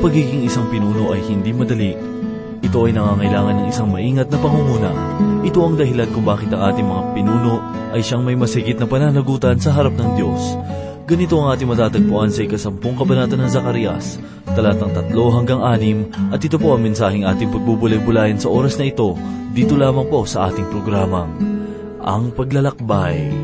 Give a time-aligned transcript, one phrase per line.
[0.00, 1.92] pagiging isang pinuno ay hindi madali.
[2.64, 4.90] Ito ay nangangailangan ng isang maingat na pangunguna.
[5.44, 7.60] Ito ang dahilan kung bakit ang ating mga pinuno
[7.92, 10.56] ay siyang may masigit na pananagutan sa harap ng Diyos.
[11.04, 14.16] Ganito ang ating matatagpuan sa ikasampung kabanata ng Zacarias,
[14.54, 19.18] talatang tatlo hanggang anim, at ito po ang mensaheng ating pagbubulay-bulayan sa oras na ito,
[19.50, 21.34] dito lamang po sa ating programang,
[22.00, 23.39] Ang Paglalakbay.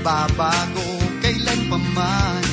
[0.00, 0.88] Magbabago
[1.20, 2.44] Kailan pa man,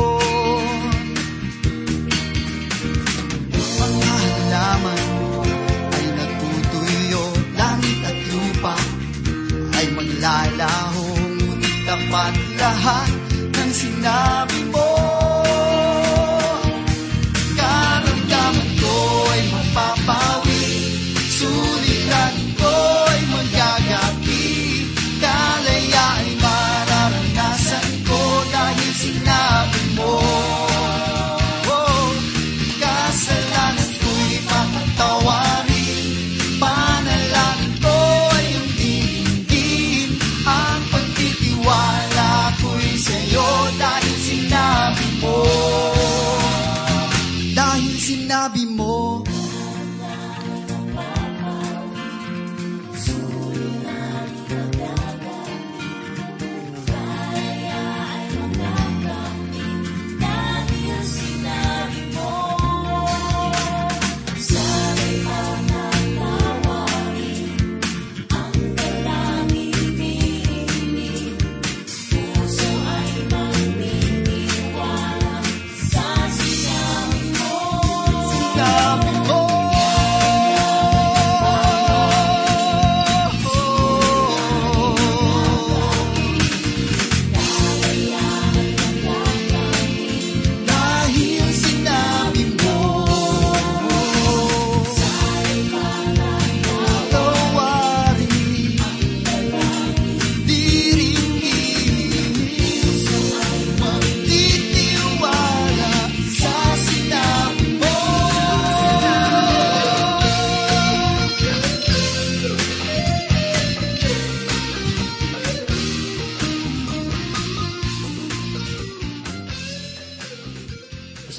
[3.51, 5.05] Mga halaman
[5.91, 7.23] ay natutuyo,
[7.55, 8.75] langit at lupa.
[9.75, 11.07] Ay maglalaho,
[11.39, 13.11] ngunit tapat lahat
[13.55, 14.90] ng sinabi mo.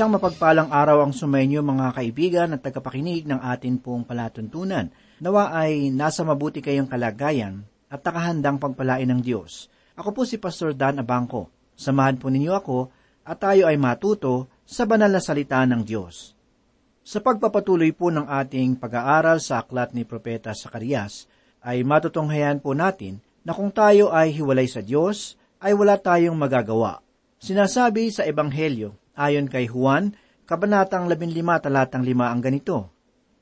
[0.03, 4.91] Isang mapagpalang araw ang sumainyo mga kaibigan at tagapakinig ng atin pong palatuntunan.
[5.23, 9.71] Nawa ay nasa mabuti kayong kalagayan at nakahandang pagpalain ng Diyos.
[9.95, 11.55] Ako po si Pastor Dan Abangco.
[11.79, 12.91] Samahan po ninyo ako
[13.23, 16.35] at tayo ay matuto sa banal na salita ng Diyos.
[17.07, 21.31] Sa pagpapatuloy po ng ating pag-aaral sa aklat ni Propeta Sakarias,
[21.63, 26.99] ay matutunghayan po natin na kung tayo ay hiwalay sa Diyos, ay wala tayong magagawa.
[27.39, 32.91] Sinasabi sa Ebanghelyo, ayon kay Juan, Kabanatang 15 talatang 5 ang ganito,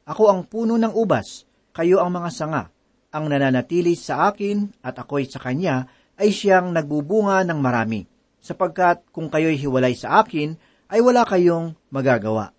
[0.06, 2.64] Ako ang puno ng ubas, kayo ang mga sanga,
[3.11, 5.90] ang nananatili sa akin at ako'y sa kanya
[6.20, 8.06] ay siyang nagbubunga ng marami,
[8.38, 10.55] sapagkat kung kayo'y hiwalay sa akin,
[10.93, 12.55] ay wala kayong magagawa.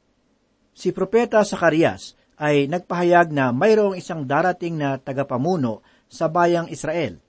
[0.76, 5.80] Si Propeta Sakarias ay nagpahayag na mayroong isang darating na tagapamuno
[6.10, 7.22] sa bayang Israel.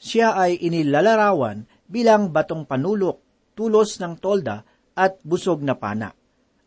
[0.00, 3.20] Siya ay inilalarawan bilang batong panulok,
[3.52, 4.62] tulos ng tolda
[5.00, 6.12] at busog na pana.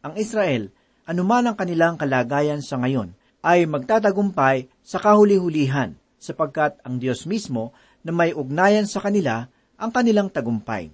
[0.02, 3.12] Ang Israel anuman ang kanilang kalagayan sa ngayon,
[3.44, 10.32] ay magtatagumpay sa kahuli-hulihan sapagkat ang Diyos mismo na may ugnayan sa kanila ang kanilang
[10.32, 10.88] tagumpay.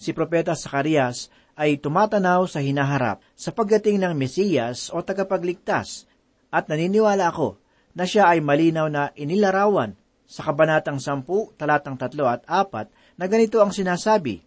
[0.00, 1.28] Si Propeta Sakarias
[1.60, 6.08] ay tumatanaw sa hinaharap sa pagdating ng Mesiyas o tagapagligtas
[6.48, 7.60] at naniniwala ako
[7.92, 9.92] na siya ay malinaw na inilarawan
[10.24, 14.40] sa Kabanatang 10, talatang 3 at 4 na ganito ang sinasabi,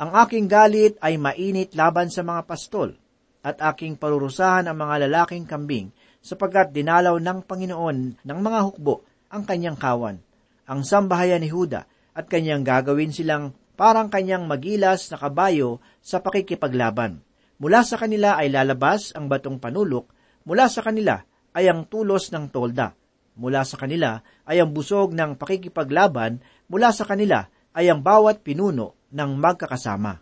[0.00, 2.96] Ang aking galit ay mainit laban sa mga pastol
[3.44, 5.92] at aking parurusahan ang mga lalaking kambing
[6.24, 10.16] sapagkat dinalaw ng Panginoon ng mga hukbo ang kanyang kawan,
[10.64, 11.84] ang sambahayan ni Huda,
[12.16, 17.20] at kanyang gagawin silang parang kanyang magilas na kabayo sa pakikipaglaban.
[17.60, 20.08] Mula sa kanila ay lalabas ang batong panulok,
[20.48, 21.20] mula sa kanila
[21.52, 22.96] ay ang tulos ng tolda,
[23.36, 26.40] mula sa kanila ay ang busog ng pakikipaglaban,
[26.72, 30.18] mula sa kanila ay ang bawat pinuno ng magkakasama.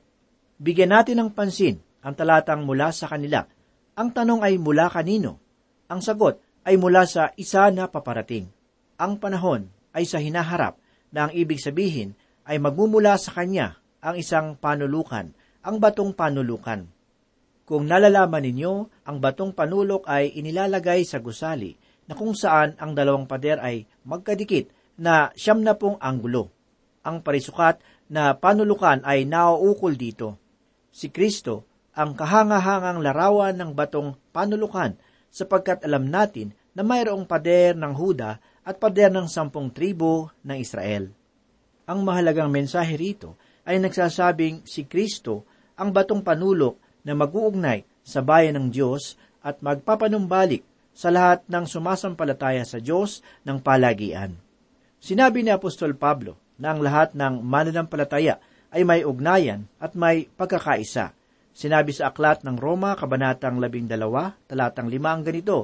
[0.59, 3.45] Bigyan natin ng pansin ang talatang mula sa kanila.
[3.99, 5.39] Ang tanong ay mula kanino?
[5.89, 8.47] Ang sagot ay mula sa isa na paparating.
[8.99, 10.77] Ang panahon ay sa hinaharap
[11.15, 12.13] na ang ibig sabihin
[12.45, 15.33] ay magmumula sa kanya ang isang panulukan,
[15.65, 16.87] ang batong panulukan.
[17.69, 21.77] Kung nalalaman ninyo, ang batong panulok ay inilalagay sa gusali
[22.09, 26.58] na kung saan ang dalawang pader ay magkadikit na siyam na pong anggulo.
[27.09, 27.81] Ang parisukat
[28.13, 30.37] na panulukan ay nauukol dito.
[30.93, 31.65] Si Kristo
[31.97, 34.93] ang kahangahangang larawan ng batong panulukan
[35.33, 41.09] sapagkat alam natin na mayroong pader ng Huda at pader ng sampung tribo ng Israel.
[41.89, 45.49] Ang mahalagang mensahe rito ay nagsasabing si Kristo
[45.81, 46.77] ang batong panulok
[47.09, 50.61] na mag-uugnay sa bayan ng Diyos at magpapanumbalik
[50.93, 54.37] sa lahat ng sumasampalataya sa Diyos ng palagian.
[55.01, 58.43] Sinabi ni Apostol Pablo na ang lahat ng mananampalataya
[58.75, 61.15] ay may ugnayan at may pagkakaisa.
[61.55, 65.59] Sinabi sa aklat ng Roma, Kabanatang 12, talatang 5 ang ganito,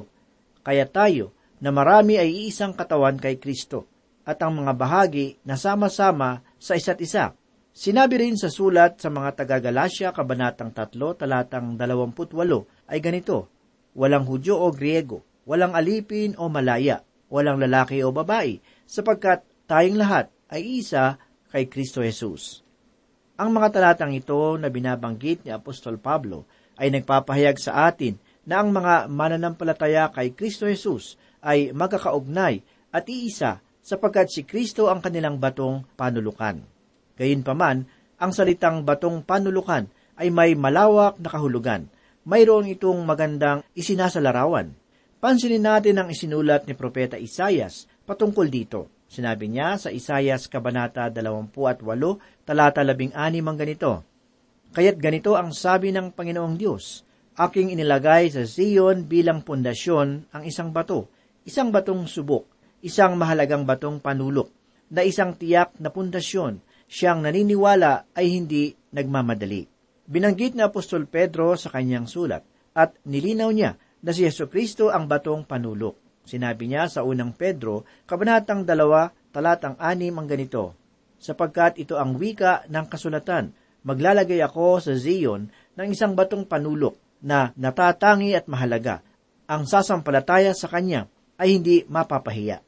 [0.65, 1.31] Kaya tayo,
[1.63, 3.87] na marami ay iisang katawan kay Kristo,
[4.27, 7.31] at ang mga bahagi na sama-sama sa isa't isa.
[7.71, 13.47] Sinabi rin sa sulat sa mga taga-Galasya, Kabanatang 3, talatang 28, ay ganito,
[13.95, 16.99] Walang Hudyo o Griego, walang alipin o malaya,
[17.31, 21.17] walang lalaki o babae, sapagkat tayong lahat ay isa
[21.49, 22.65] kay Kristo Jesus.
[23.35, 26.47] Ang mga talatang ito na binabanggit ni Apostol Pablo
[26.79, 28.15] ay nagpapahayag sa atin
[28.47, 32.63] na ang mga mananampalataya kay Kristo Jesus ay magkakaugnay
[32.95, 36.57] at iisa sapagkat si Kristo ang kanilang batong panulukan.
[37.19, 41.91] Gayunpaman, ang salitang batong panulukan ay may malawak na kahulugan.
[42.25, 44.73] Mayroon itong magandang isinasalarawan.
[45.19, 48.94] Pansinin natin ang isinulat ni Propeta Isayas patungkol dito.
[49.05, 51.53] Sinabi niya sa Isayas Kabanata 28,
[52.43, 53.91] talata 16 ang ganito,
[54.75, 57.05] Kaya't ganito ang sabi ng Panginoong Diyos,
[57.35, 61.11] Aking inilagay sa Zion bilang pundasyon ang isang bato,
[61.43, 62.47] isang batong subok,
[62.79, 64.47] isang mahalagang batong panulok,
[64.87, 69.67] na isang tiyak na pundasyon, siyang naniniwala ay hindi nagmamadali.
[70.05, 72.45] Binanggit na Apostol Pedro sa kanyang sulat
[72.77, 73.75] at nilinaw niya
[74.05, 76.04] na si Yeso Kristo ang batong panulok.
[76.25, 80.73] Sinabi niya sa unang Pedro, kabanatang dalawa, talatang anim ang ganito,
[81.21, 83.53] sapagkat ito ang wika ng kasulatan,
[83.85, 89.05] maglalagay ako sa Zion ng isang batong panulok na natatangi at mahalaga.
[89.45, 91.05] Ang sasampalataya sa kanya
[91.37, 92.65] ay hindi mapapahiya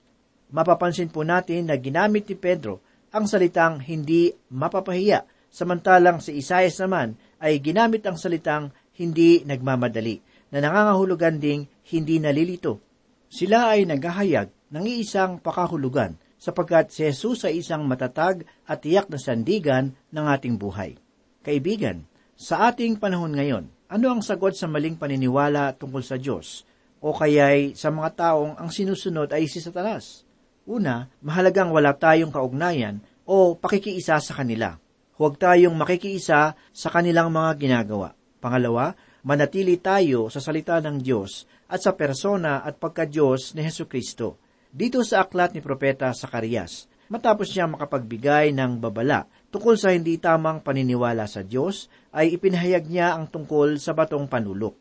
[0.51, 2.79] mapapansin po natin na ginamit ni Pedro
[3.11, 10.19] ang salitang hindi mapapahiya, samantalang si Isaias naman ay ginamit ang salitang hindi nagmamadali,
[10.51, 12.83] na nangangahulugan ding hindi nalilito.
[13.27, 19.19] Sila ay naghahayag ng iisang pakahulugan sapagkat si Jesus ay isang matatag at tiyak na
[19.19, 20.95] sandigan ng ating buhay.
[21.43, 22.07] Kaibigan,
[22.37, 26.63] sa ating panahon ngayon, ano ang sagot sa maling paniniwala tungkol sa Diyos?
[27.01, 30.27] O kaya'y sa mga taong ang sinusunod ay si Satanas?
[30.67, 34.75] Una, mahalagang wala tayong kaugnayan o pakikiisa sa kanila.
[35.17, 38.13] Huwag tayong makikiisa sa kanilang mga ginagawa.
[38.37, 38.93] Pangalawa,
[39.25, 44.37] manatili tayo sa salita ng Diyos at sa persona at pagka-Diyos ni Heso Kristo.
[44.67, 50.61] Dito sa aklat ni Propeta Sakarias, matapos niya makapagbigay ng babala tungkol sa hindi tamang
[50.61, 54.75] paniniwala sa Diyos, ay ipinahayag niya ang tungkol sa batong panulok.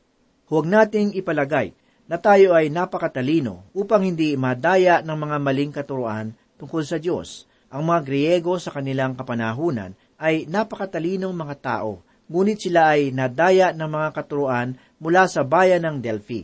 [0.47, 1.75] Huwag nating ipalagay
[2.07, 7.50] na tayo ay napakatalino upang hindi madaya ng mga maling katuruan tungkol sa Diyos.
[7.66, 9.90] Ang mga Griego sa kanilang kapanahunan
[10.23, 15.97] ay napakatalinong mga tao, ngunit sila ay nadaya ng mga katuruan mula sa bayan ng
[16.02, 16.42] Delphi.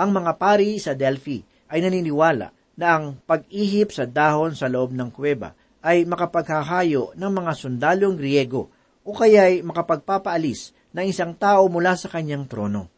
[0.00, 2.48] Ang mga pari sa Delphi ay naniniwala
[2.80, 8.72] na ang pag-ihip sa dahon sa loob ng kuweba ay makapaghahayo ng mga sundalong Griego
[9.04, 12.88] o kaya'y makapagpapaalis ng isang tao mula sa kanyang trono.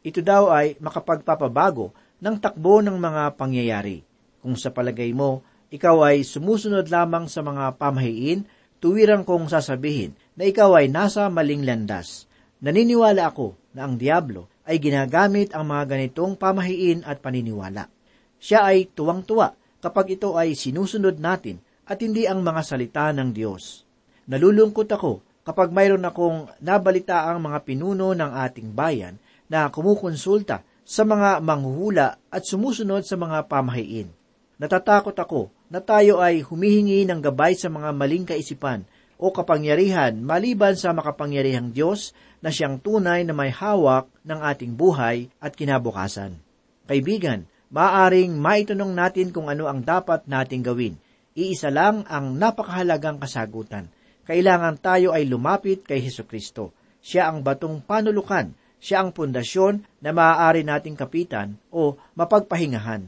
[0.00, 4.00] Ito daw ay makapagpapabago ng takbo ng mga pangyayari.
[4.40, 8.48] Kung sa palagay mo, ikaw ay sumusunod lamang sa mga pamahiin,
[8.80, 12.24] tuwirang kong sasabihin na ikaw ay nasa maling landas.
[12.64, 17.92] Naniniwala ako na ang Diablo ay ginagamit ang mga ganitong pamahiin at paniniwala.
[18.40, 19.52] Siya ay tuwang-tuwa
[19.84, 23.84] kapag ito ay sinusunod natin at hindi ang mga salita ng Diyos.
[24.32, 31.04] Nalulungkot ako kapag mayroon akong nabalita ang mga pinuno ng ating bayan na kumukonsulta sa
[31.04, 34.08] mga manghuhula at sumusunod sa mga pamahiin.
[34.56, 38.88] Natatakot ako na tayo ay humihingi ng gabay sa mga maling kaisipan
[39.20, 45.28] o kapangyarihan maliban sa makapangyarihang Diyos na siyang tunay na may hawak ng ating buhay
[45.36, 46.40] at kinabukasan.
[46.88, 50.96] Kaibigan, maaring maitunong natin kung ano ang dapat nating gawin.
[51.36, 53.92] Iisa lang ang napakahalagang kasagutan.
[54.24, 56.72] Kailangan tayo ay lumapit kay Heso Kristo.
[56.98, 58.50] Siya ang batong panulukan.
[58.80, 63.04] Siya ang pundasyon na maaari nating kapitan o mapagpahingahan.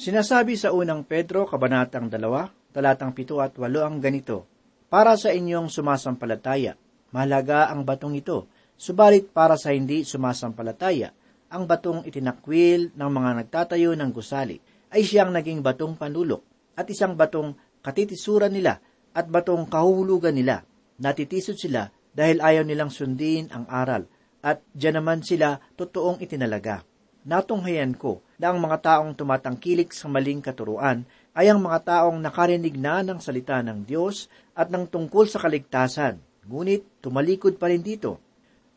[0.00, 4.48] Sinasabi sa unang Pedro, Kabanatang 2, talatang 7 at 8 ang ganito,
[4.90, 6.74] Para sa inyong sumasampalataya,
[7.14, 11.14] mahalaga ang batong ito, subalit para sa hindi sumasampalataya,
[11.46, 14.58] ang batong itinakwil ng mga nagtatayo ng gusali
[14.90, 16.42] ay siyang naging batong panulok
[16.74, 17.54] at isang batong
[17.86, 18.82] katitisuran nila
[19.14, 20.66] at batong kahuhulugan nila.
[20.98, 24.10] Natitisod sila dahil ayaw nilang sundin ang aral
[24.42, 26.82] at diyan naman sila totoong itinalaga.
[27.30, 32.74] Natunghayan ko na ang mga taong tumatangkilik sa maling katuruan ay ang mga taong nakarinig
[32.74, 38.18] na ng salita ng Diyos at ng tungkol sa kaligtasan, ngunit tumalikod pa rin dito.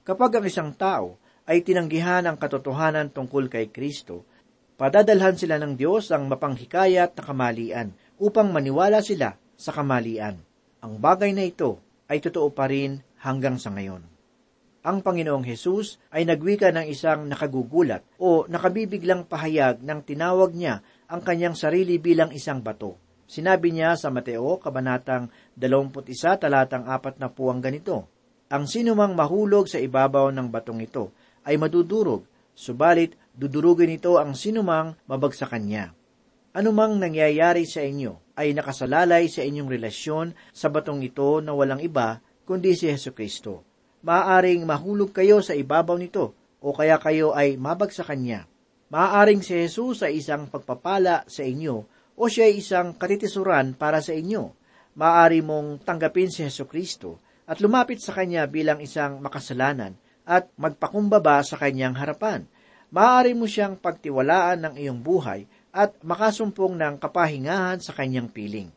[0.06, 1.18] Kapag ang isang tao
[1.50, 4.28] ay tinanggihan ang katotohanan tungkol kay Kristo,
[4.78, 7.88] padadalhan sila ng Diyos ang mapanghikayat na kamalian
[8.22, 10.38] upang maniwala sila sa kamalian.
[10.84, 14.14] Ang bagay na ito ay totoo pa rin hanggang sa ngayon
[14.84, 20.84] ang Panginoong Hesus ay nagwika ng isang nakagugulat o nakabibiglang pahayag ng tinawag niya
[21.14, 22.98] ang kanyang sarili bilang isang bato.
[23.30, 28.10] Sinabi niya sa Mateo, Kabanatang 21, talatang 4 na po ang ganito,
[28.50, 31.14] Ang sinumang mahulog sa ibabaw ng batong ito
[31.46, 32.26] ay madudurog,
[32.58, 35.94] subalit dudurugin ito ang sinumang mabagsakan niya.
[36.58, 42.26] Anumang nangyayari sa inyo ay nakasalalay sa inyong relasyon sa batong ito na walang iba
[42.46, 43.66] kundi si Heso Kristo
[44.04, 48.42] maaaring mahulog kayo sa ibabaw nito o kaya kayo ay mabagsakan niya.
[48.94, 51.82] Maaaring si Jesus ay isang pagpapala sa inyo
[52.14, 54.54] o siya ay isang katitisuran para sa inyo.
[54.94, 57.18] Maaari mong tanggapin si Heso Kristo
[57.50, 59.98] at lumapit sa Kanya bilang isang makasalanan
[60.30, 62.46] at magpakumbaba sa Kanyang harapan.
[62.94, 68.70] Maaari mo siyang pagtiwalaan ng iyong buhay at makasumpong ng kapahingahan sa Kanyang piling.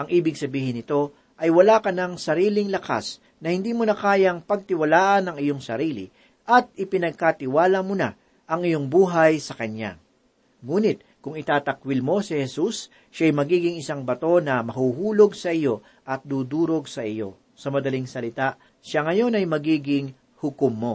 [0.00, 4.40] Ang ibig sabihin nito ay wala ka ng sariling lakas na hindi mo na kayang
[4.48, 6.08] pagtiwalaan ang iyong sarili
[6.48, 8.16] at ipinagkatiwala mo na
[8.48, 10.00] ang iyong buhay sa Kanya.
[10.64, 15.84] Ngunit, kung itatakwil mo si Jesus, siya ay magiging isang bato na mahuhulog sa iyo
[16.02, 17.38] at dudurog sa iyo.
[17.54, 20.94] Sa madaling salita, siya ngayon ay magiging hukom mo.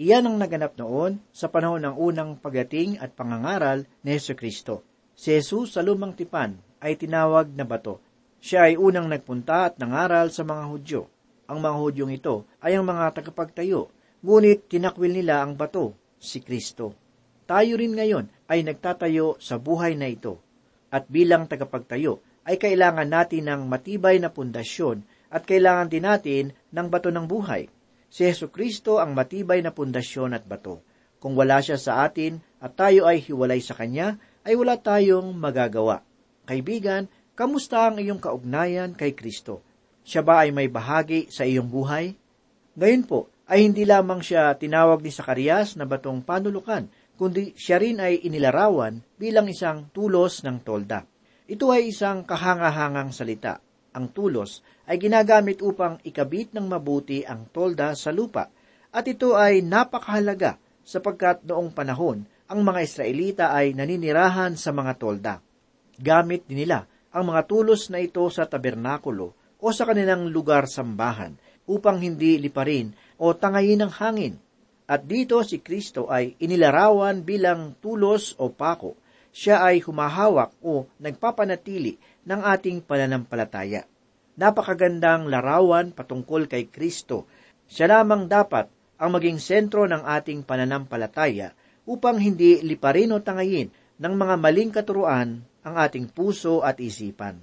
[0.00, 4.82] Iyan ang naganap noon sa panahon ng unang pagdating at pangangaral ni Yesu Kristo.
[5.12, 8.00] Si Jesus sa lumang tipan ay tinawag na bato.
[8.40, 11.04] Siya ay unang nagpunta at nangaral sa mga Hudyo
[11.50, 13.90] ang mga Hudyong ito ay ang mga tagapagtayo,
[14.22, 16.92] ngunit tinakwil nila ang bato, si Kristo.
[17.48, 20.38] Tayo rin ngayon ay nagtatayo sa buhay na ito,
[20.92, 26.86] at bilang tagapagtayo ay kailangan natin ng matibay na pundasyon at kailangan din natin ng
[26.86, 27.66] bato ng buhay.
[28.10, 30.82] Si Yesu Kristo ang matibay na pundasyon at bato.
[31.22, 36.02] Kung wala siya sa atin at tayo ay hiwalay sa Kanya, ay wala tayong magagawa.
[36.48, 37.06] Kaibigan,
[37.38, 39.62] kamusta ang iyong kaugnayan kay Kristo?
[40.02, 42.16] Siya ba ay may bahagi sa iyong buhay?
[42.74, 46.86] Ngayon po, ay hindi lamang siya tinawag ni Sakarias na batong panulukan,
[47.18, 51.02] kundi siya rin ay inilarawan bilang isang tulos ng tolda.
[51.50, 53.58] Ito ay isang kahangahangang salita.
[53.90, 58.46] Ang tulos ay ginagamit upang ikabit ng mabuti ang tolda sa lupa,
[58.94, 65.34] at ito ay napakahalaga sapagkat noong panahon, ang mga Israelita ay naninirahan sa mga tolda.
[65.98, 71.34] Gamit din nila ang mga tulos na ito sa tabernakulo o sa kanilang lugar sambahan
[71.70, 72.90] upang hindi liparin
[73.20, 74.40] o tangayin ng hangin.
[74.88, 78.96] At dito si Kristo ay inilarawan bilang tulos o pako.
[79.30, 83.86] Siya ay humahawak o nagpapanatili ng ating pananampalataya.
[84.34, 87.30] Napakagandang larawan patungkol kay Kristo.
[87.70, 88.66] Siya lamang dapat
[88.98, 91.54] ang maging sentro ng ating pananampalataya
[91.86, 97.38] upang hindi liparin o tangayin ng mga maling katuruan ang ating puso at isipan.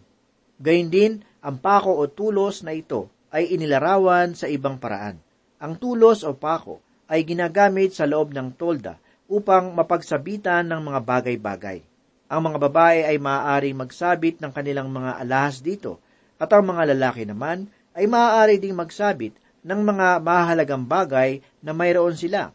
[0.58, 5.27] Gayun din, ang pako o tulos na ito ay inilarawan sa ibang paraan.
[5.58, 6.78] Ang tulos o pako
[7.10, 11.80] ay ginagamit sa loob ng tolda upang mapagsabitan ng mga bagay-bagay.
[12.28, 15.98] Ang mga babae ay maaaring magsabit ng kanilang mga alahas dito,
[16.38, 17.66] at ang mga lalaki naman
[17.98, 19.34] ay maaari ding magsabit
[19.66, 22.54] ng mga mahalagang bagay na mayroon sila.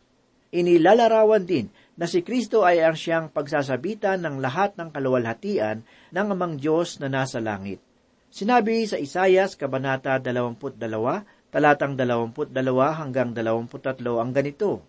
[0.54, 5.82] Inilalarawan din na si Kristo ay ang siyang pagsasabitan ng lahat ng kaluwalhatian
[6.14, 7.82] ng amang Diyos na nasa langit.
[8.32, 10.73] Sinabi sa Isayas, Kabanata 22,
[11.52, 12.49] talatang 22
[12.97, 14.80] hanggang 23 ang ganito,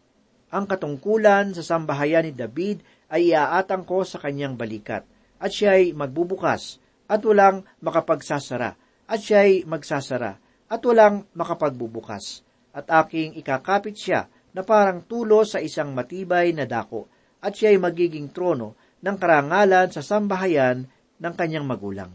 [0.47, 2.79] Ang katungkulan sa sambahayan ni David
[3.11, 5.03] ay iaatang ko sa kanyang balikat,
[5.43, 6.79] at siya'y magbubukas,
[7.11, 8.79] at walang makapagsasara,
[9.09, 10.39] at siya'y magsasara,
[10.71, 12.47] at walang makapagbubukas.
[12.71, 17.11] At aking ikakapit siya na parang tulo sa isang matibay na dako,
[17.43, 20.87] at siya'y magiging trono ng karangalan sa sambahayan
[21.19, 22.13] ng kanyang magulang.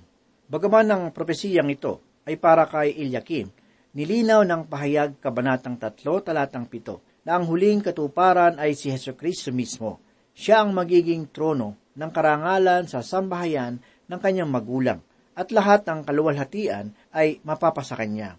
[0.48, 3.52] Bagaman ang propesiyang ito ay para kay Ilyakim,
[3.97, 9.52] nilinaw ng pahayag kabanatang 3 talatang 7 na ang huling katuparan ay si Heso Kristo
[9.52, 10.00] mismo.
[10.33, 15.00] Siya ang magiging trono ng karangalan sa sambahayan ng kanyang magulang
[15.38, 18.38] at lahat ng kaluwalhatian ay mapapasa kanya.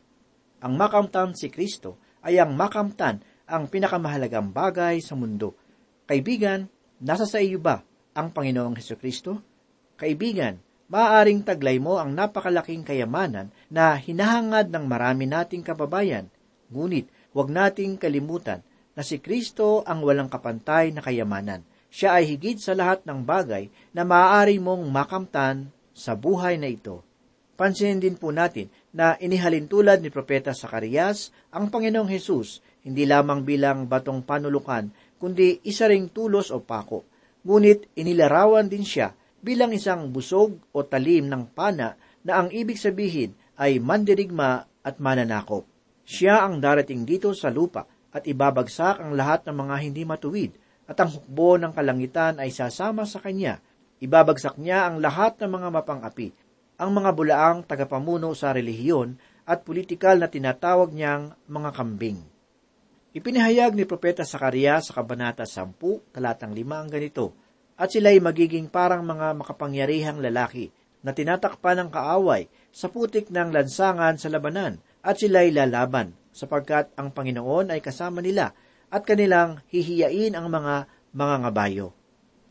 [0.60, 5.56] Ang makamtan si Kristo ay ang makamtan ang pinakamahalagang bagay sa mundo.
[6.06, 6.68] Kaibigan,
[7.02, 7.82] nasa sa iyo ba
[8.14, 9.40] ang Panginoong Heso Kristo?
[9.96, 16.26] Kaibigan, maaaring taglay mo ang napakalaking kayamanan na hinahangad ng marami nating kababayan.
[16.74, 18.66] Ngunit, huwag nating kalimutan
[18.98, 21.62] na si Kristo ang walang kapantay na kayamanan.
[21.90, 27.06] Siya ay higit sa lahat ng bagay na maaari mong makamtan sa buhay na ito.
[27.58, 33.44] Pansinin din po natin na inihalin tulad ni Propeta Sakarias ang Panginoong Hesus hindi lamang
[33.44, 34.88] bilang batong panulukan,
[35.20, 37.04] kundi isa ring tulos o pako.
[37.44, 43.36] Ngunit inilarawan din siya bilang isang busog o talim ng pana na ang ibig sabihin
[43.60, 45.68] ay mandirigma at mananakop.
[46.04, 50.52] Siya ang darating dito sa lupa at ibabagsak ang lahat ng mga hindi matuwid
[50.90, 53.62] at ang hukbo ng kalangitan ay sasama sa kanya.
[54.02, 56.34] Ibabagsak niya ang lahat ng mga mapang-api,
[56.80, 62.20] ang mga bulaang tagapamuno sa relihiyon at politikal na tinatawag niyang mga kambing.
[63.10, 67.34] Ipinahayag ni Propeta Sakaria sa Kabanata 10, talatang 5 ang ganito,
[67.80, 70.68] at sila'y magiging parang mga makapangyarihang lalaki
[71.00, 77.16] na tinatakpan ng kaaway sa putik ng lansangan sa labanan at sila'y lalaban sapagkat ang
[77.16, 78.52] Panginoon ay kasama nila
[78.92, 81.88] at kanilang hihiyain ang mga mga ngabayo.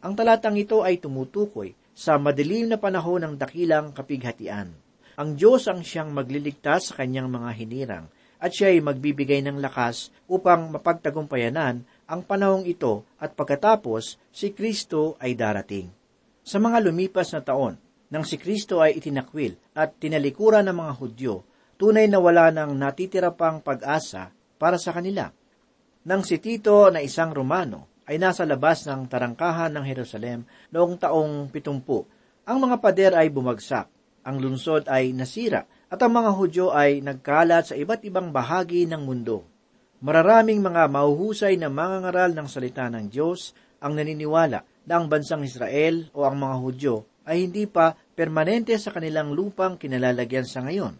[0.01, 4.71] Ang talatang ito ay tumutukoy sa madilim na panahon ng dakilang kapighatian.
[5.19, 8.07] Ang Diyos ang siyang magliligtas sa kanyang mga hinirang
[8.39, 15.21] at siya ay magbibigay ng lakas upang mapagtagumpayanan ang panahong ito at pagkatapos si Kristo
[15.21, 15.93] ay darating.
[16.41, 17.77] Sa mga lumipas na taon,
[18.09, 21.45] nang si Kristo ay itinakwil at tinalikuran ng mga Hudyo,
[21.77, 25.29] tunay na wala nang natitira pang pag-asa para sa kanila.
[26.09, 31.53] Nang si Tito na isang Romano ay nasa labas ng tarangkahan ng Jerusalem noong taong
[31.53, 32.09] pitumpu,
[32.49, 33.93] ang mga pader ay bumagsak,
[34.25, 39.05] ang lungsod ay nasira, at ang mga Hudyo ay nagkalat sa iba't ibang bahagi ng
[39.05, 39.45] mundo.
[39.99, 43.51] Mararaming mga mahuhusay na mangangaral ng salita ng Diyos
[43.83, 46.95] ang naniniwala na ang bansang Israel o ang mga Hudyo
[47.27, 50.95] ay hindi pa permanente sa kanilang lupang kinalalagyan sa ngayon.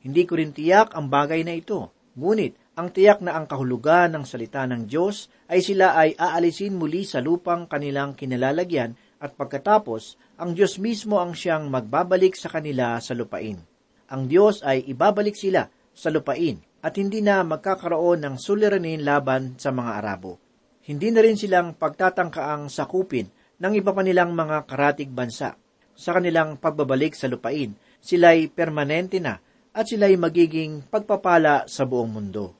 [0.00, 1.92] Hindi ko rin tiyak ang bagay na ito.
[2.16, 7.04] Ngunit, ang tiyak na ang kahulugan ng salita ng Diyos ay sila ay aalisin muli
[7.04, 13.12] sa lupang kanilang kinalalagyan at pagkatapos, ang Diyos mismo ang siyang magbabalik sa kanila sa
[13.12, 13.60] lupain.
[14.08, 19.74] Ang Diyos ay ibabalik sila sa lupain at hindi na magkakaroon ng suliranin laban sa
[19.74, 20.38] mga Arabo.
[20.86, 25.58] Hindi na rin silang pagtatangkaang sakupin ng iba pa nilang mga karatig bansa.
[25.98, 29.36] Sa kanilang pagbabalik sa lupain, sila'y permanente na
[29.74, 32.54] at sila'y magiging pagpapala sa buong mundo.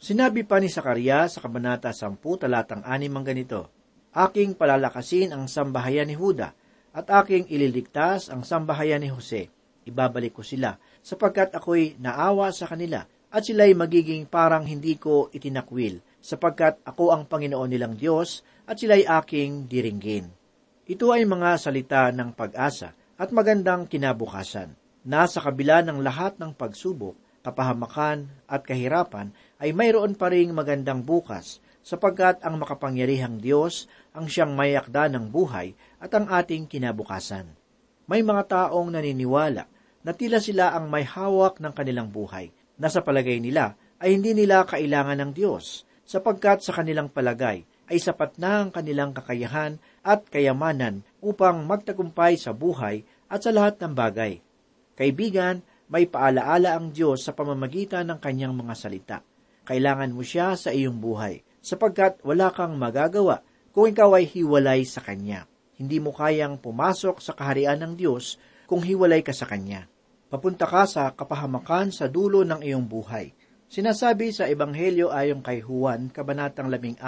[0.00, 3.60] Sinabi pa ni Sakaria sa Kabanata 10 talatang 6 ang ganito,
[4.14, 6.56] Aking palalakasin ang sambahayan ni Huda
[6.96, 9.52] at aking ililigtas ang sambahayan ni Jose.
[9.84, 16.00] Ibabalik ko sila sapagkat ako'y naawa sa kanila at sila'y magiging parang hindi ko itinakwil,
[16.18, 20.32] sapagkat ako ang Panginoon nilang Diyos at sila'y aking diringgin.
[20.88, 24.72] Ito ay mga salita ng pag-asa at magandang kinabukasan.
[25.04, 31.64] Nasa kabila ng lahat ng pagsubok, kapahamakan at kahirapan ay mayroon pa ring magandang bukas
[31.80, 37.48] sapagkat ang makapangyarihang Diyos ang siyang mayakda ng buhay at ang ating kinabukasan.
[38.04, 39.64] May mga taong naniniwala
[40.04, 44.32] na tila sila ang may hawak ng kanilang buhay na sa palagay nila ay hindi
[44.32, 50.24] nila kailangan ng Diyos, sapagkat sa kanilang palagay ay sapat na ang kanilang kakayahan at
[50.30, 54.40] kayamanan upang magtagumpay sa buhay at sa lahat ng bagay.
[54.94, 59.18] Kaibigan, may paalaala ang Diyos sa pamamagitan ng kanyang mga salita.
[59.64, 65.04] Kailangan mo siya sa iyong buhay, sapagkat wala kang magagawa kung ikaw ay hiwalay sa
[65.04, 65.44] Kanya.
[65.76, 69.86] Hindi mo kayang pumasok sa kaharian ng Diyos kung hiwalay ka sa Kanya.
[70.28, 73.32] Papunta ka sa kapahamakan sa dulo ng iyong buhay.
[73.64, 77.00] Sinasabi sa Ebanghelyo ayon kay Juan, Kabanatang 14,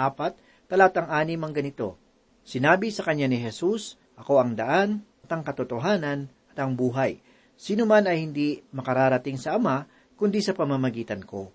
[0.65, 2.01] talatang 6 ang ganito,
[2.41, 7.21] Sinabi sa kanya ni Jesus, Ako ang daan, at ang katotohanan, at ang buhay.
[7.53, 9.85] Sino man ay hindi makararating sa Ama,
[10.17, 11.53] kundi sa pamamagitan ko.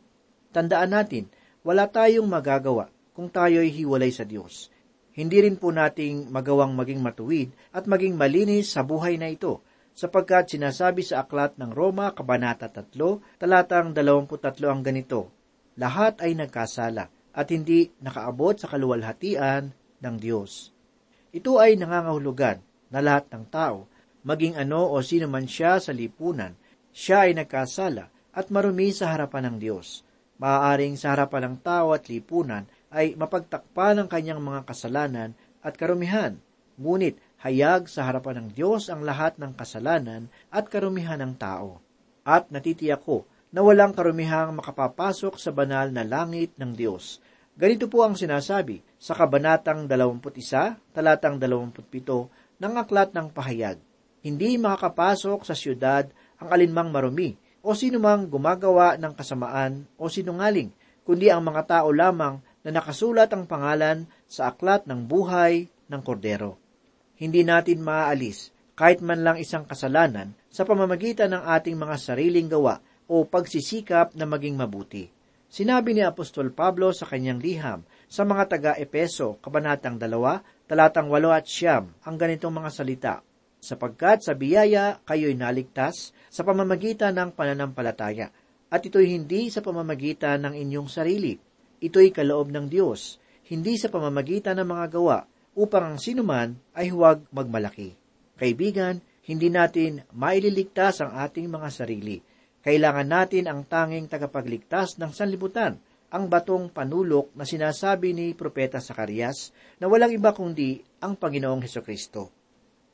[0.54, 1.26] Tandaan natin,
[1.66, 4.70] wala tayong magagawa kung tayo'y hiwalay sa Diyos.
[5.18, 9.65] Hindi rin po nating magawang maging matuwid at maging malinis sa buhay na ito,
[9.96, 15.32] sapagkat sinasabi sa aklat ng Roma, Kabanata 3, talatang 23 ang ganito,
[15.80, 20.72] Lahat ay nagkasala at hindi nakaabot sa kaluwalhatian ng Diyos.
[21.32, 23.84] Ito ay nangangahulugan na lahat ng tao,
[24.24, 26.56] maging ano o sino man siya sa lipunan,
[26.92, 30.00] siya ay nagkasala at marumi sa harapan ng Diyos.
[30.40, 36.40] Maaaring sa harapan ng tao at lipunan ay mapagtakpa ng kanyang mga kasalanan at karumihan,
[36.80, 41.78] ngunit hayag sa harapan ng Diyos ang lahat ng kasalanan at karumihan ng tao.
[42.26, 43.22] At natitiyak ko
[43.54, 47.22] na walang karumihang makapapasok sa banal na langit ng Diyos.
[47.54, 53.78] Ganito po ang sinasabi sa Kabanatang 21, talatang 27 ng Aklat ng Pahayag.
[54.26, 56.10] Hindi makakapasok sa siyudad
[56.42, 60.74] ang alinmang marumi o sinumang gumagawa ng kasamaan o sinungaling,
[61.06, 66.65] kundi ang mga tao lamang na nakasulat ang pangalan sa aklat ng buhay ng kordero.
[67.16, 72.76] Hindi natin maaalis kahit man lang isang kasalanan sa pamamagitan ng ating mga sariling gawa
[73.08, 75.08] o pagsisikap na maging mabuti.
[75.46, 81.46] Sinabi ni Apostol Pablo sa kanyang liham sa mga taga-Epeso, Kabanatang 2, talatang 8 at
[81.48, 83.14] siyam, ang ganitong mga salita,
[83.62, 88.28] sapagkat sa biyaya kayo'y naligtas sa pamamagitan ng pananampalataya,
[88.68, 91.38] at ito'y hindi sa pamamagitan ng inyong sarili.
[91.78, 95.18] Ito'y kaloob ng Diyos, hindi sa pamamagitan ng mga gawa,
[95.56, 97.96] upang ang sinuman ay huwag magmalaki.
[98.36, 102.20] Kaibigan, hindi natin maililigtas ang ating mga sarili.
[102.60, 105.80] Kailangan natin ang tanging tagapagligtas ng sanlibutan,
[106.12, 109.50] ang batong panulok na sinasabi ni Propeta Sakarias
[109.82, 112.30] na walang iba kundi ang Panginoong Heso Kristo.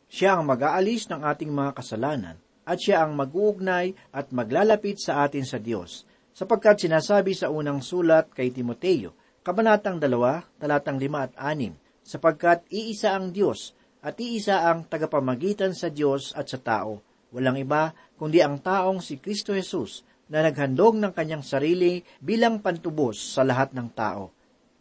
[0.09, 5.43] Siya ang mag-aalis ng ating mga kasalanan at siya ang mag-uugnay at maglalapit sa atin
[5.43, 11.82] sa Diyos, sapagkat sinasabi sa unang sulat kay Timoteo, Kabanatang 2, talatang 5 at 6,
[12.03, 17.01] sapagkat iisa ang Diyos at iisa ang tagapamagitan sa Diyos at sa tao.
[17.33, 23.19] Walang iba kundi ang taong si Kristo Jesus na naghandog ng kanyang sarili bilang pantubos
[23.19, 24.35] sa lahat ng tao.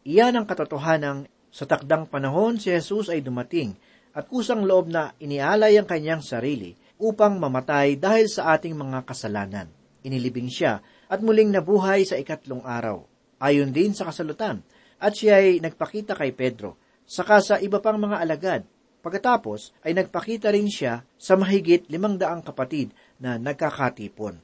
[0.04, 3.78] Iyan ang katotohanang sa takdang panahon si Jesus ay dumating
[4.12, 9.68] at kusang loob na inialay ang kanyang sarili upang mamatay dahil sa ating mga kasalanan.
[10.02, 10.82] Inilibing siya
[11.12, 13.04] at muling nabuhay sa ikatlong araw.
[13.42, 14.62] Ayon din sa kasalutan,
[15.02, 16.78] at siya ay nagpakita kay Pedro,
[17.12, 18.62] saka sa iba pang mga alagad.
[19.04, 24.40] Pagkatapos ay nagpakita rin siya sa mahigit limang daang kapatid na nagkakatipon.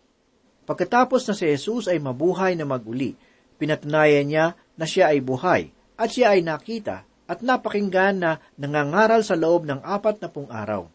[0.67, 3.15] Pagkatapos na si Jesus ay mabuhay na maguli,
[3.55, 9.39] pinatunayan niya na siya ay buhay at siya ay nakita at napakinggan na nangangaral sa
[9.39, 10.91] loob ng apat na pung araw.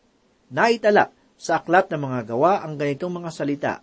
[0.52, 1.08] Naitala
[1.40, 3.74] sa aklat ng mga gawa ang ganitong mga salita.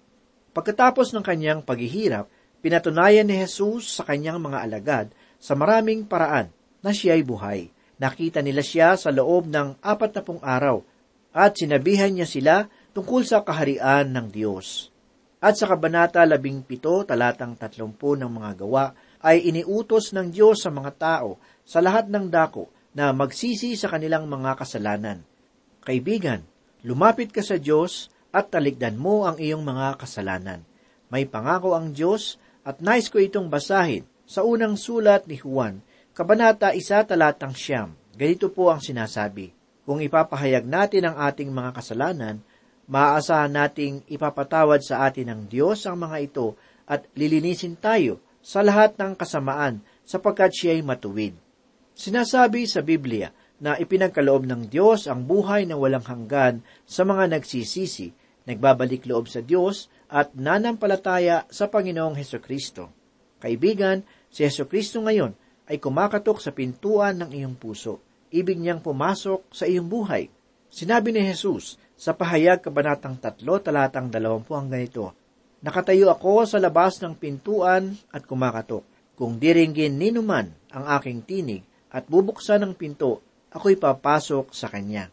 [0.53, 2.29] Pagkatapos ng kanyang paghihirap,
[2.61, 5.07] pinatunayan ni Jesus sa kanyang mga alagad
[5.41, 6.53] sa maraming paraan
[6.85, 7.78] na siya ay buhay.
[7.99, 10.79] Nakita nila siya sa loob ng apat na pung araw
[11.35, 12.55] at sinabihan niya sila
[12.95, 14.89] tungkol sa kaharian ng Diyos.
[15.39, 16.67] At sa Kabanata 17,
[17.07, 18.91] talatang 30 ng mga gawa,
[19.23, 24.27] ay iniutos ng Diyos sa mga tao sa lahat ng dako na magsisi sa kanilang
[24.27, 25.23] mga kasalanan.
[25.83, 26.43] Kaibigan,
[26.83, 30.63] lumapit ka sa Diyos at taligdan mo ang iyong mga kasalanan.
[31.11, 35.81] May pangako ang Diyos at nais ko itong basahin sa unang sulat ni Juan,
[36.19, 37.95] Kabanata 1 talatang siyam.
[38.11, 39.55] Ganito po ang sinasabi,
[39.87, 42.43] Kung ipapahayag natin ang ating mga kasalanan,
[42.91, 48.99] maaasahan nating ipapatawad sa atin ng Diyos ang mga ito at lilinisin tayo sa lahat
[48.99, 51.39] ng kasamaan sapagkat siya ay matuwid.
[51.95, 53.31] Sinasabi sa Biblia
[53.63, 58.11] na ipinagkaloob ng Diyos ang buhay na walang hanggan sa mga nagsisisi,
[58.43, 62.91] nagbabalik loob sa Diyos at nanampalataya sa Panginoong Heso Kristo.
[63.39, 68.01] Kaibigan, si Heso Kristo ngayon ay kumakatok sa pintuan ng iyong puso.
[68.33, 70.27] Ibig niyang pumasok sa iyong buhay.
[70.69, 75.13] Sinabi ni Jesus, sa pahayag kabanatang 3, talatang 20 ang ganito,
[75.59, 78.79] Nakatayo ako sa labas ng pintuan at kumakatok.
[79.19, 83.19] Kung diringgin ninuman ang aking tinig at bubuksan ng pinto,
[83.51, 85.11] ako'y papasok sa kanya.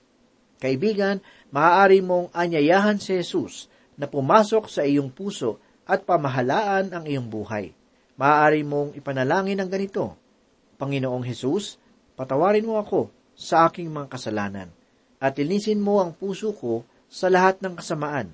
[0.62, 1.18] Kaibigan,
[1.50, 3.66] maaari mong anyayahan si Jesus
[3.98, 7.74] na pumasok sa iyong puso at pamahalaan ang iyong buhay.
[8.14, 10.14] Maaari mong ipanalangin ang ganito,
[10.76, 11.80] Panginoong Jesus,
[12.16, 14.72] Patawarin mo ako sa aking mga kasalanan
[15.20, 16.80] at linisin mo ang puso ko
[17.12, 18.32] sa lahat ng kasamaan.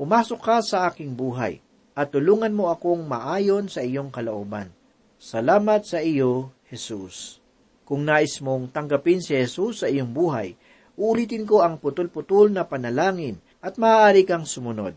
[0.00, 1.60] Pumasok ka sa aking buhay
[1.92, 4.72] at tulungan mo akong maayon sa iyong kalooban.
[5.20, 7.36] Salamat sa iyo, Jesus.
[7.84, 10.56] Kung nais mong tanggapin si Jesus sa iyong buhay,
[10.96, 14.96] uulitin ko ang putol-putol na panalangin at maaari kang sumunod.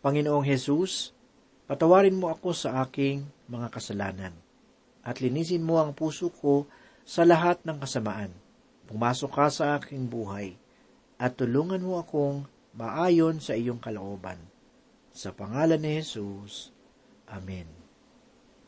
[0.00, 1.12] Panginoong Jesus,
[1.68, 4.47] patawarin mo ako sa aking mga kasalanan
[5.04, 6.68] at linisin mo ang puso ko
[7.08, 8.32] sa lahat ng kasamaan.
[8.88, 10.56] Pumasok ka sa aking buhay
[11.18, 14.38] at tulungan mo akong maayon sa iyong kalooban.
[15.12, 16.70] Sa pangalan ni Jesus,
[17.28, 17.68] Amen.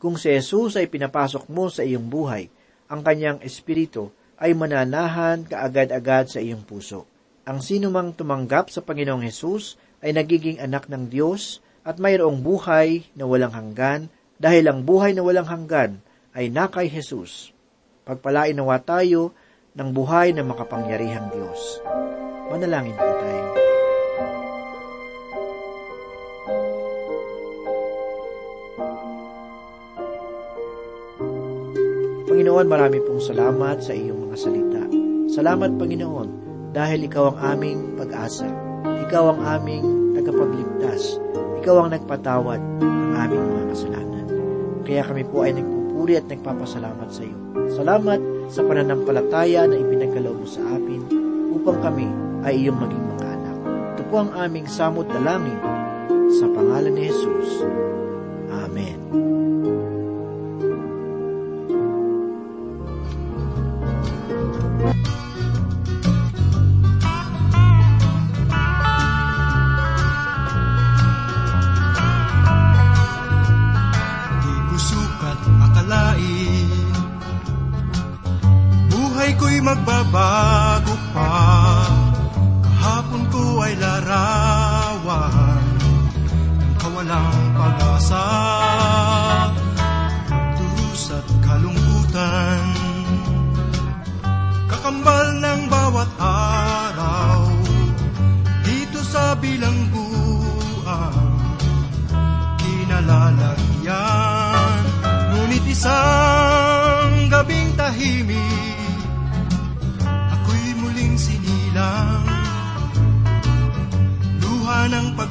[0.01, 2.49] Kung si Jesus ay pinapasok mo sa iyong buhay,
[2.89, 4.09] ang kanyang espiritu
[4.41, 7.05] ay mananahan kaagad-agad sa iyong puso.
[7.45, 13.25] Ang sinumang tumanggap sa Panginoong Jesus ay nagiging anak ng Diyos at mayroong buhay na
[13.25, 14.09] walang hanggan
[14.41, 17.51] dahil ang buhay na walang hanggan ay nakay Jesus.
[18.07, 19.35] Pagpalain nawa tayo
[19.75, 21.79] ng buhay na makapangyarihang Diyos.
[22.51, 23.45] Manalangin po tayo.
[32.31, 34.83] Panginoon, marami pong salamat sa iyong mga salita.
[35.31, 36.29] Salamat, Panginoon,
[36.75, 38.47] dahil ikaw ang aming pag-asa.
[39.07, 41.19] Ikaw ang aming tagapagligtas.
[41.63, 44.25] Ikaw ang nagpatawad ng aming mga kasalanan.
[44.83, 45.53] Kaya kami po ay
[46.01, 47.37] nagpupuri at nagpapasalamat sa iyo.
[47.77, 51.05] Salamat sa pananampalataya na ipinagkalaw mo sa amin
[51.53, 52.09] upang kami
[52.41, 53.57] ay iyong maging mga anak.
[53.93, 55.61] Ito po ang aming samot dalangin
[56.41, 57.61] sa pangalan ni Jesus.
[83.71, 84.40] bailará.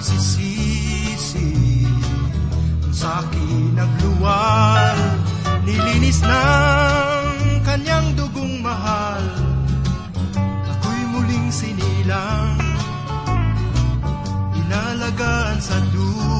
[0.00, 1.52] Pagsisisi.
[2.88, 4.96] Ang sa'kin nagluwal
[5.68, 9.20] Nilinis ng kanyang dugong mahal.
[10.72, 12.56] Ako'y muling sinilang
[14.56, 16.39] inalagaan sa duyan